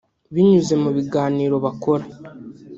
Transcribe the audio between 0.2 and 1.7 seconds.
binyuze mu biganiro